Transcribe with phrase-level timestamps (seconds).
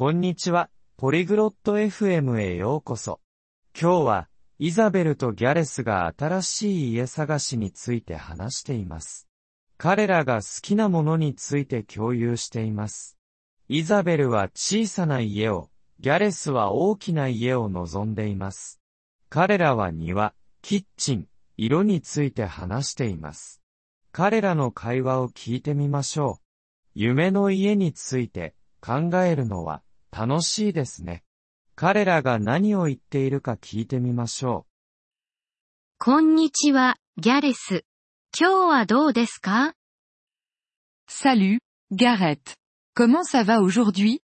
[0.00, 3.20] こんにちは、ポリグロット FM へようこそ。
[3.78, 9.28] 今日は、イザベルとギャレスが新しい家探しについて話しています。
[9.76, 13.18] 彼らが好きなものについて共有しています。
[13.68, 15.68] イザベルは小さな家を、
[15.98, 18.80] ギャレスは大きな家を望んでいます。
[19.28, 20.32] 彼らは庭、
[20.62, 21.26] キッチン、
[21.58, 23.60] 色について話しています。
[24.12, 26.42] 彼らの会話を聞いてみましょう。
[26.94, 31.24] 夢の家について考えるのは楽しいですね。
[31.76, 34.70] 彼らが何を言っているか聞いてみましょう。
[35.98, 37.84] こんにちは、ギャレス。
[38.38, 39.74] 今日はどうですか
[41.08, 41.58] Salut,
[41.92, 42.54] Gareth.
[42.94, 44.20] Comment ça va aujourd'hui?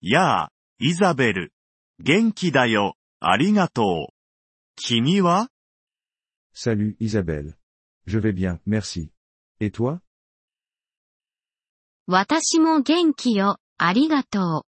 [0.00, 1.52] やあ、イザベル。
[1.98, 4.14] 元気だよ、ありがとう。
[4.76, 5.48] 君は
[6.54, 7.54] Salut Isabelle.
[8.06, 9.10] Je vais bien, merci.
[9.60, 10.00] Et toi
[12.06, 14.62] 私も元気よ、ありがとう。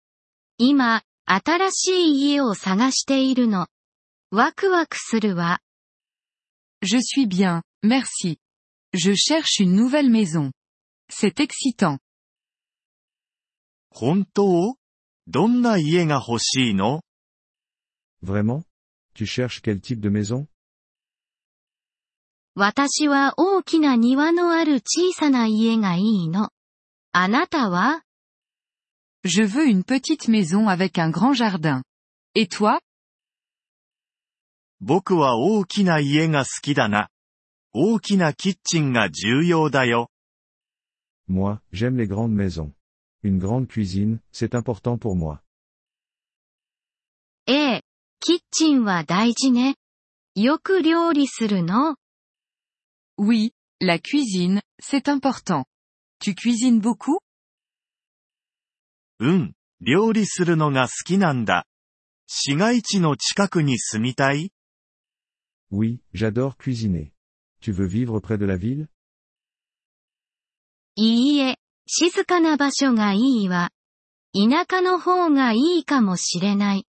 [0.58, 3.66] 今、新しい家を探しているの。
[4.30, 5.60] ワクワクするわ。
[6.82, 8.38] Je suis bien, merci.
[8.92, 10.52] Je cherche une nouvelle maison.
[11.10, 11.98] C'est excitant.
[13.90, 14.76] 本当
[15.26, 17.00] どんな家が欲しいの
[18.22, 18.62] Vraiment
[19.14, 20.46] Tu cherches quel type de maison
[22.54, 26.48] 私は大きな庭のある小さな家がいいの。
[27.12, 28.02] あなたは
[29.25, 31.83] Je veux une petite maison avec un grand jardin.
[32.35, 32.79] Et toi
[34.79, 37.09] 僕は大きな家が好きだな。
[37.73, 40.09] 大きなキッチンが重要だよ。
[41.29, 42.71] Moi, j'aime les grandes maisons.
[43.23, 45.41] Une grande cuisine, c'est important pour moi.
[47.45, 47.81] ええ、
[48.19, 49.75] キッチンは大事ね。
[50.35, 51.95] よく料理するの
[53.17, 55.65] Oui, la cuisine, c'est important.
[56.19, 57.19] Tu cuisines beaucoup?
[59.18, 61.66] うん、料理するのが好きなんだ。
[62.26, 64.52] 市街地の近くに住みたい
[65.70, 67.12] Oui, j'adore cuisiner.
[67.60, 68.88] Tu veux vivre près de la ville?
[70.96, 73.70] いいえ、静かな場所がいいわ。
[74.34, 76.86] 田舎の方がいいかもしれない。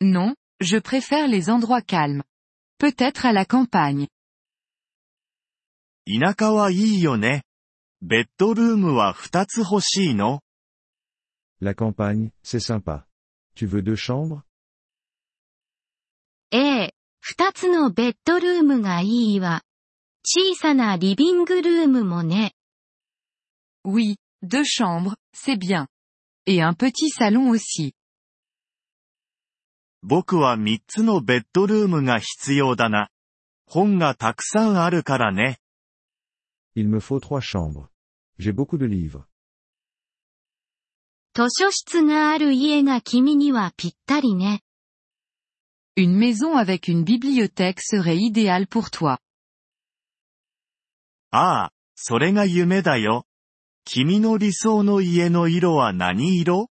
[0.00, 2.22] Non, je préfère les endroits calmes.
[2.80, 4.08] Peut-être à la campagne.
[6.06, 7.44] 田舎はいいよね。
[8.00, 10.40] ベッドルームは二つ欲しいの
[11.61, 13.07] La campagne, c'est sympa.
[13.55, 14.43] Tu veux deux chambres?
[16.51, 19.63] ええ、二つのベッドルームがいいわ。
[20.23, 22.53] 小さなリビングルームもね。
[23.83, 25.87] Oui, deux chambres, c'est bien.
[26.45, 27.93] Et un petit salon aussi.
[30.01, 33.09] 僕は三つのベッドルームが必要だな。
[33.65, 35.59] 本がたくさんあるからね。
[36.75, 37.87] Il me faut trois chambres.
[38.37, 39.25] J'ai beaucoup de livres.
[41.34, 44.62] 図書室がある家が君にはぴったりね。
[45.96, 49.18] Une maison avec une bibliothèque serait idéale pour toi.
[51.30, 53.26] ああ、それが夢だよ。
[53.84, 56.68] 君の理想の家の色は何色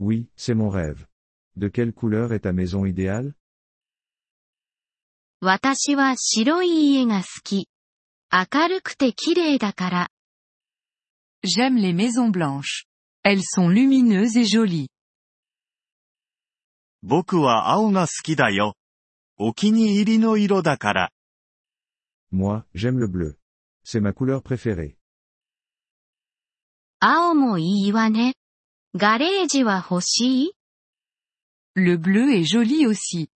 [0.00, 1.06] Oui, c'est mon rêve.
[1.56, 3.34] De quelle couleur est ta maison idéale
[5.42, 7.68] 私は白い家が好き。
[8.30, 10.08] 明るくて綺麗だから。
[11.42, 12.89] J'aime les maisons blanches.
[13.22, 14.88] Elles sont lumineuses et jolies.
[17.02, 18.74] 僕は青が好きだよ。
[19.38, 21.12] お気に入りの色だから。
[22.32, 23.36] Moi, j'aime le bleu.
[23.84, 24.96] C'est ma couleur préférée.
[27.00, 28.34] 青もいいわね。
[28.94, 30.52] ガレージは欲しい
[31.74, 33.28] Le bleu est joli aussi.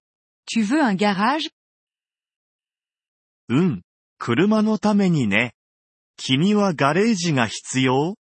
[0.47, 1.51] Tu veux un garage
[3.49, 3.83] うん。
[4.19, 5.55] 車のためにね。
[6.17, 8.17] 君はガレージが必要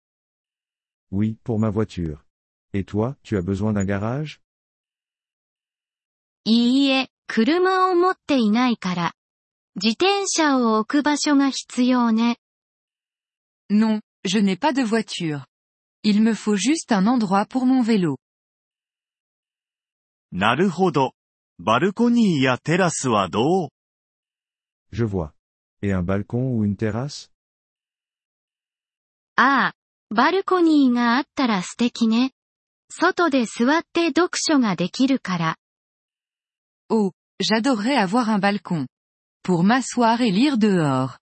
[1.12, 2.26] Oui, pour ma voiture.
[2.74, 4.42] Et toi, tu as besoin d'un garage
[6.48, 9.14] いいえ、車を持っていないから。
[9.76, 12.38] 自転車を置く場所が必要ね。
[13.70, 15.46] Non, je n'ai pas de voiture.
[16.04, 18.18] Il me faut juste un endroit pour mon vélo.
[20.32, 21.14] なるほど。
[21.58, 23.70] バルコニーやテラスはどう
[24.92, 25.32] Je vois.
[25.82, 27.32] Et un balcon ou une terrasse
[29.36, 29.74] ああ、
[30.13, 32.33] バルコニーがあったら素敵ね。
[32.91, 35.57] 外で座って読書ができるから。
[36.89, 38.89] Oh, j'adorerais avoir un balcon.
[39.45, 41.19] Pour m'asseoir et lire dehors.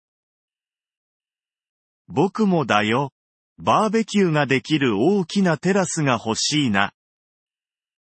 [2.09, 3.11] 僕もだよ。
[3.59, 6.93] バーベキューができる大きなテラスが欲しいな。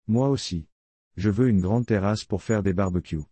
[0.08, 0.66] Moi aussi.
[1.16, 3.22] Je veux une grande terrasse pour faire des barbecues.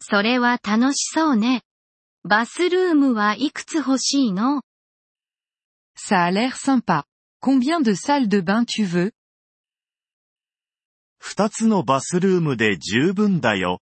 [0.00, 1.62] それは楽しそうね。
[2.22, 4.60] バスルームはいくつ欲しいの
[5.98, 7.04] Ça a l'air sympa.
[7.40, 9.12] Combien de salles de bain tu veux
[11.18, 13.80] 二つのバスルームで十分だよ。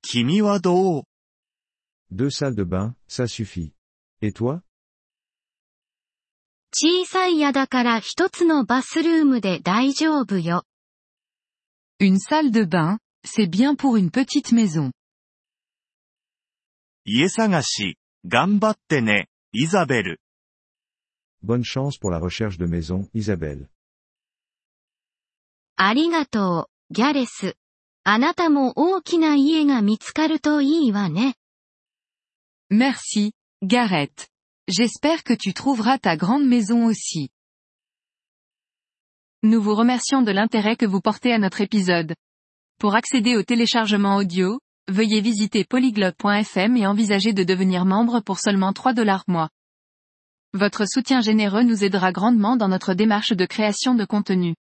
[0.00, 1.02] 君はどう
[2.10, 3.72] Deux salles de bain, ça suffit.
[4.22, 4.62] Et toi
[6.72, 10.64] 小さい家だから一つのバスルームで大丈夫よ。
[12.00, 14.92] Une salle de bain, c'est bien pour une petite maison.
[17.04, 20.20] 家探し、頑張ってね、イザベル。
[21.43, 23.69] Bonne chance pour la recherche de maison, Isabelle.
[25.77, 27.55] ありがとう、ギャレス。
[28.03, 31.35] あなたも大きな家が見つかるといいわね。
[32.71, 34.27] Merci, Gareth.
[34.67, 37.29] J'espère que tu trouveras ta grande maison aussi.
[39.43, 42.15] Nous vous remercions de l'intérêt que vous portez à notre épisode.
[42.79, 48.73] Pour accéder au téléchargement audio, veuillez visiter polyglobe.fm et envisager de devenir membre pour seulement
[48.73, 49.49] 3 dollars mois.
[50.52, 54.54] Votre soutien généreux nous aidera grandement dans notre démarche de création de contenu.